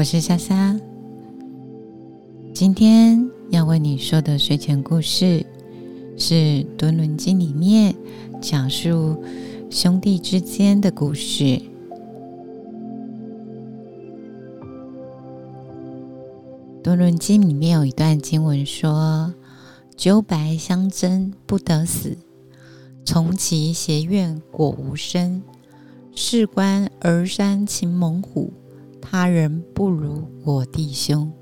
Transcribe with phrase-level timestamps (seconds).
[0.00, 0.74] 我是莎莎。
[2.54, 5.44] 今天要为你说的睡前故事
[6.16, 6.34] 是
[6.78, 7.94] 《敦伦经》里面
[8.40, 9.22] 讲述
[9.68, 11.44] 兄弟之间的故事。
[16.82, 19.34] 《敦伦经》里面有一段经文说
[19.98, 22.16] ：“九白相争，不得死；
[23.04, 25.42] 从其邪怨，果无生。
[26.14, 28.50] 事关儿山擒猛虎。”
[29.10, 31.32] 他人不如我弟兄。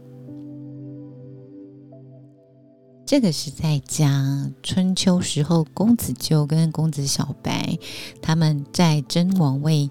[3.04, 7.78] 这个是在讲春秋时候公子纠跟公子小白
[8.22, 9.90] 他们在争王位，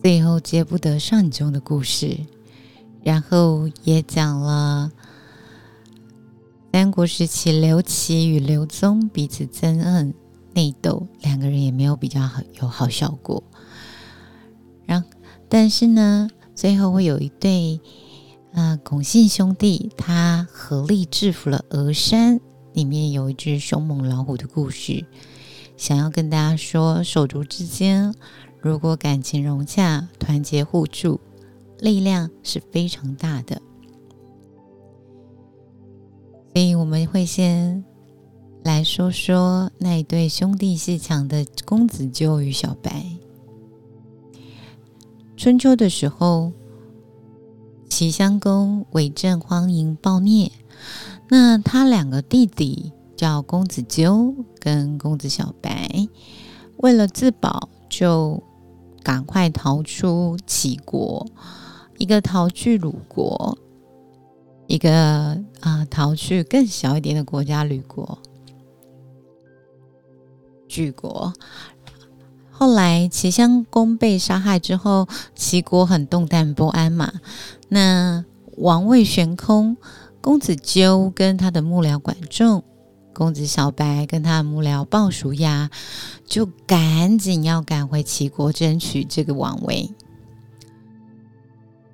[0.00, 2.16] 最后接不得上中的故事。
[3.02, 4.92] 然后也讲了
[6.72, 10.14] 三国时期刘琦与刘宗彼此憎恨
[10.54, 13.42] 内斗，两个人也没有比较好有好效果。
[14.86, 15.02] 然
[15.50, 17.80] 但是呢，最后会有一对，
[18.52, 22.40] 呃，孔姓兄弟，他合力制服了峨山。
[22.72, 25.06] 里面有一只凶猛老虎的故事，
[25.76, 28.12] 想要跟大家说，手足之间
[28.60, 31.20] 如果感情融洽、团结互助，
[31.78, 33.62] 力量是非常大的。
[36.52, 37.84] 所以我们会先
[38.64, 43.17] 来说说那一对兄弟戏强的公子纠与小白。
[45.38, 46.50] 春秋的时候，
[47.88, 50.50] 齐襄公为政荒淫暴虐，
[51.28, 56.08] 那他两个弟弟叫公子纠跟公子小白，
[56.78, 58.42] 为了自保，就
[59.04, 61.24] 赶快逃出齐国，
[61.98, 63.56] 一个逃去鲁国，
[64.66, 64.90] 一个
[65.60, 68.18] 啊逃去更小一点的国家吕国、
[70.68, 71.32] 莒国。
[72.58, 75.06] 后来齐襄公被杀害之后，
[75.36, 77.12] 齐国很动荡不安嘛。
[77.68, 78.24] 那
[78.56, 79.76] 王位悬空，
[80.20, 82.64] 公子纠跟他的幕僚管仲，
[83.14, 85.70] 公子小白跟他的幕僚鲍叔牙，
[86.26, 89.92] 就赶紧要赶回齐国争取这个王位。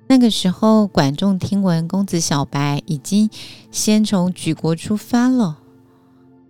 [0.07, 3.29] 那个时候，管仲听闻公子小白已经
[3.71, 5.59] 先从莒国出发了。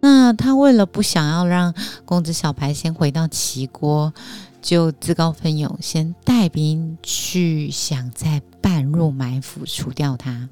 [0.08, 1.74] 那他为了不想要让
[2.06, 4.14] 公子小白先回到齐国，
[4.62, 10.48] 就自告奋勇先带兵去，想在半路埋伏除掉他。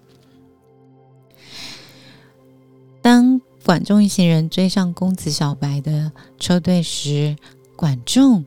[3.04, 7.36] 当管仲一行人追上公子小白的车队时，
[7.76, 8.44] 管仲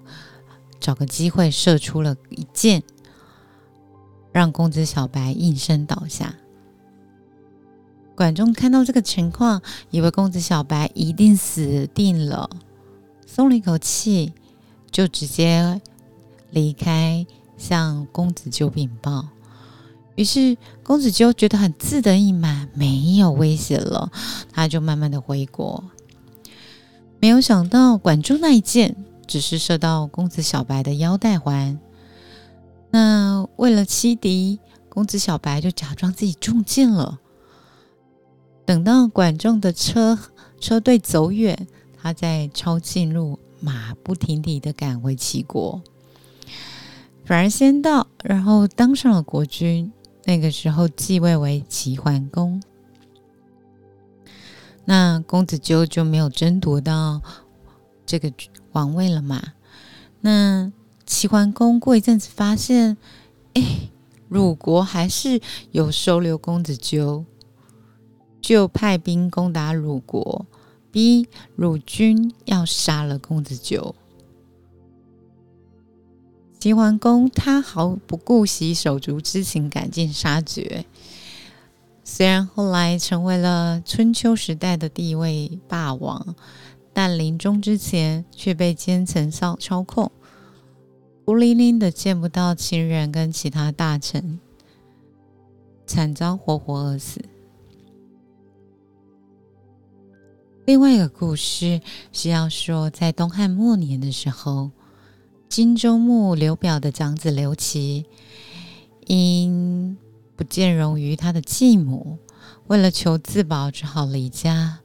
[0.81, 2.83] 找个机会射出了一箭，
[4.33, 6.35] 让公子小白应声倒下。
[8.17, 9.61] 管仲看到这个情况，
[9.91, 12.49] 以为公子小白一定死定了，
[13.27, 14.33] 松了一口气，
[14.91, 15.81] 就直接
[16.51, 17.27] 离开
[17.59, 19.29] 向公子纠禀报。
[20.15, 24.11] 于是公子纠觉得很自得意满，没有威胁了，
[24.51, 25.85] 他就慢慢的回国。
[27.21, 28.97] 没有想到管仲那一箭
[29.27, 31.79] 只是射到公子小白的腰带环，
[32.91, 37.21] 那为了欺敌，公子小白就假装自己中箭了。
[38.67, 40.19] 等到管仲的车
[40.61, 41.67] 车队走远，
[41.97, 45.81] 他在抄近路，马不停蹄的赶回齐国，
[47.25, 49.93] 反而先到，然后当上了国君。
[50.29, 52.61] 那个时候继位为齐桓公，
[54.85, 57.23] 那公子纠就没有争夺到
[58.05, 58.33] 这个
[58.73, 59.41] 王位了嘛？
[60.23, 60.73] 那
[61.07, 62.97] 齐桓公过一阵子发现，
[63.55, 63.89] 哎，
[64.29, 65.41] 鲁国还是
[65.71, 67.25] 有收留公子纠。
[68.47, 70.47] 就派兵攻打鲁国，
[70.93, 71.27] 逼
[71.57, 73.93] 鲁军要杀了公子纠。
[76.61, 80.85] 齐桓公他毫不顾惜手足之情，赶尽杀绝。
[82.05, 86.37] 虽然后来成为了春秋时代的第一位霸王，
[86.93, 90.13] 但临终之前却被奸臣操操控，
[91.25, 94.39] 孤零零的见不到亲人跟其他大臣，
[95.85, 97.21] 惨遭活活饿死。
[100.67, 101.81] 另外一个故事
[102.13, 104.73] 是要说，在东汉末年的时候，
[105.49, 108.05] 荆州牧刘表的长子刘琦，
[109.07, 109.97] 因
[110.35, 112.19] 不见容于他的继母，
[112.67, 114.81] 为了求自保，只好离家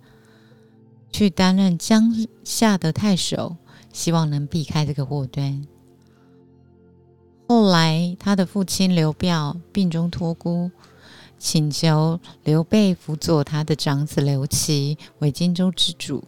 [1.11, 2.13] 去担任江
[2.43, 3.55] 夏的太守，
[3.91, 5.65] 希望能避开这个祸端。
[7.47, 10.69] 后来，他的父亲刘表病中托孤。
[11.43, 16.23] 请求刘备辅佐他的长子刘琦为荆州之主。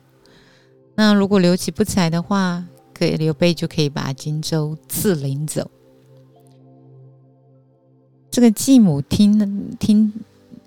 [0.96, 2.66] 那如果刘琦不才的话，
[2.96, 5.70] 可以刘备就可以把荆州自领走。
[8.32, 10.12] 这个继母听听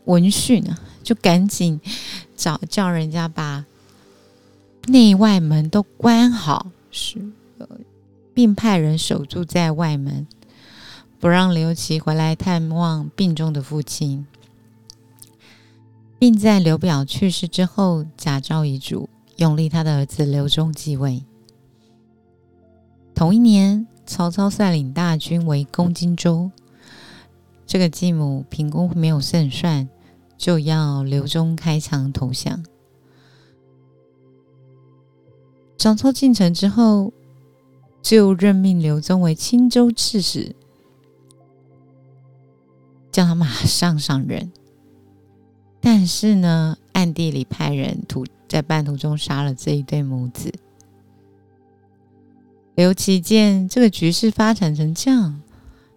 [0.04, 1.80] 闻讯啊，就赶紧
[2.36, 3.64] 找叫人家把
[4.86, 7.20] 内外门都关好，是
[8.32, 10.24] 并派人守住在外门，
[11.18, 14.26] 不让刘琦回来探望病重的父亲，
[16.18, 21.24] 并在刘表去世之后，假诏遗嘱，拥立他的儿子刘忠继位。
[23.14, 26.50] 同一年，曹操率领大军围攻荆州。
[27.66, 29.88] 这个继母凭功没有胜算，
[30.36, 32.64] 就要刘忠开枪投降。
[35.78, 37.12] 曹操进城之后，
[38.02, 40.54] 就任命刘忠为青州刺史，
[43.16, 44.52] 叫他马上上任。
[45.80, 50.52] 但是呢，暗地里派人途在半途中杀了这一对母子。
[52.74, 55.40] 刘琦见这个局势发展成这样。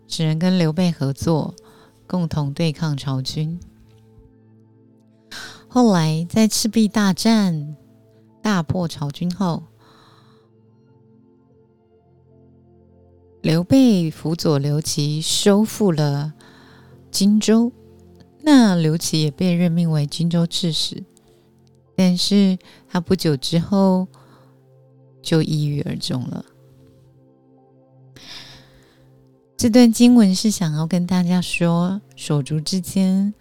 [0.07, 1.53] 只能跟刘备合作，
[2.07, 3.59] 共同对抗曹军。
[5.67, 7.75] 后来在赤壁大战
[8.41, 9.61] 大破曹军后，
[13.41, 16.33] 刘备辅佐刘琦收复了
[17.11, 17.71] 荆州，
[18.41, 21.03] 那刘琦也被任命为荆州刺史。
[21.95, 22.57] 但是
[22.87, 24.07] 他不久之后
[25.21, 26.45] 就抑郁而终了。
[29.57, 33.33] 这段经文是想要跟大家说，手足之间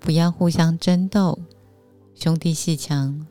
[0.00, 1.38] 不要互相争斗，
[2.16, 3.24] 兄弟戏强，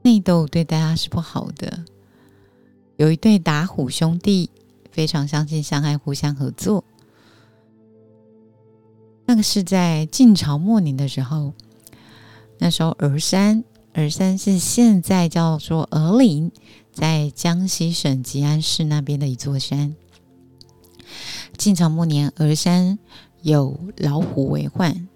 [0.00, 1.84] 内斗对大家是不好的。
[2.96, 4.48] 有一对打虎兄弟，
[4.90, 6.82] 非常相亲相爱，互相合作。
[9.42, 11.52] 是在晋朝末年的时候，
[12.58, 16.50] 那时候峨山，峨山是现在叫做峨岭，
[16.92, 19.94] 在江西省吉安市那边的一座山。
[21.56, 22.98] 晋朝末年，峨山
[23.42, 25.08] 有老虎为患。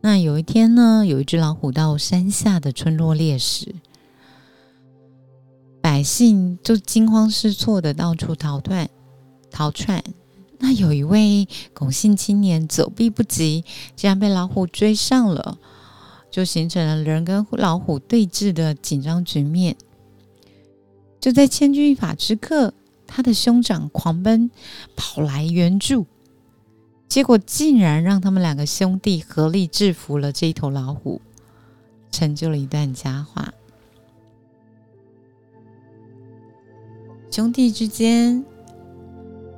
[0.00, 3.74] 那有一天呢，有一只老虎到山下的村落猎食，
[5.80, 8.90] 百姓就惊慌失措的到处逃窜
[9.50, 10.02] 逃窜。
[10.62, 13.64] 那有一位龚姓青年走避不及，
[13.94, 15.58] 竟然被老虎追上了，
[16.30, 19.76] 就形成了人跟老虎对峙的紧张局面。
[21.20, 22.72] 就在千钧一发之刻。
[23.14, 24.50] 他的兄长狂奔
[24.96, 26.06] 跑来援助，
[27.08, 31.20] 结果竟然让他们两个兄弟合力制服了这一头老虎，
[32.10, 33.52] 成就了一段佳话。
[37.30, 38.42] 兄弟之间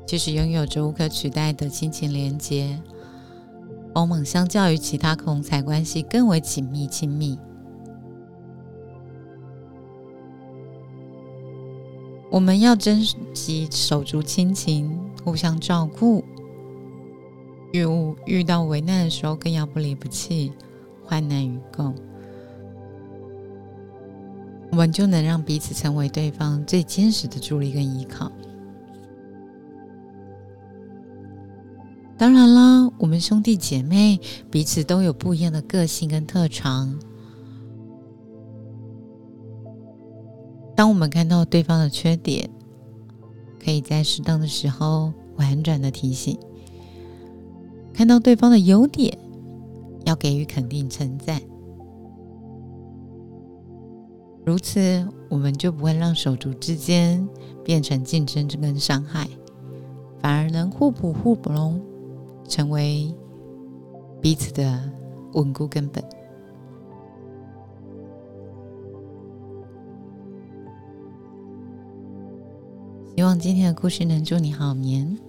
[0.07, 2.79] 其实拥有着无可取代的亲情连结，
[3.95, 7.39] 往往相较于其他同才关系更为紧密亲密。
[12.31, 13.01] 我们要珍
[13.33, 16.25] 惜手足亲情，互相照顾。
[17.73, 17.85] 遇
[18.27, 20.53] 遇到危难的时候，更要不离不弃，
[21.05, 21.95] 患难与共。
[24.71, 28.31] 我们就能让彼此成为对方最坚实的助力跟依靠。
[32.17, 34.21] 当然了，我们兄弟姐妹
[34.51, 36.99] 彼此都有不一样的个性跟特长。
[40.77, 42.49] 当我们看到对方的缺点，
[43.63, 46.37] 可以在适当的时候婉转的提醒；
[47.93, 49.19] 看到对方的优点，
[50.05, 51.41] 要给予肯定称赞。
[54.45, 57.29] 如此，我们就不会让手足之间
[57.65, 59.29] 变成竞争跟伤害，
[60.21, 61.81] 反而能互补互补龙，
[62.49, 63.13] 成为
[64.21, 64.91] 彼此的
[65.33, 66.03] 稳固根本。
[73.17, 75.24] 希望今天的故事能祝你好眠。